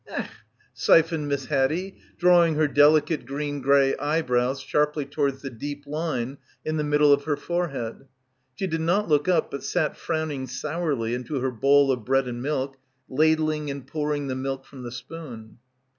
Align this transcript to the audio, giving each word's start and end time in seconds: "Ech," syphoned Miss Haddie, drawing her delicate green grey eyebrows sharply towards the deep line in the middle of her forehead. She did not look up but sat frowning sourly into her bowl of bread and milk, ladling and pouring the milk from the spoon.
"Ech," 0.07 0.31
syphoned 0.73 1.27
Miss 1.27 1.45
Haddie, 1.45 1.95
drawing 2.17 2.55
her 2.55 2.67
delicate 2.67 3.23
green 3.23 3.61
grey 3.61 3.95
eyebrows 3.97 4.59
sharply 4.59 5.05
towards 5.05 5.43
the 5.43 5.51
deep 5.51 5.85
line 5.85 6.39
in 6.65 6.77
the 6.77 6.83
middle 6.83 7.13
of 7.13 7.25
her 7.25 7.37
forehead. 7.37 8.07
She 8.55 8.65
did 8.65 8.81
not 8.81 9.07
look 9.07 9.27
up 9.27 9.51
but 9.51 9.63
sat 9.63 9.95
frowning 9.95 10.47
sourly 10.47 11.13
into 11.13 11.39
her 11.39 11.51
bowl 11.51 11.91
of 11.91 12.03
bread 12.03 12.27
and 12.27 12.41
milk, 12.41 12.77
ladling 13.09 13.69
and 13.69 13.85
pouring 13.85 14.25
the 14.25 14.33
milk 14.33 14.65
from 14.65 14.81
the 14.81 14.91
spoon. 14.91 15.59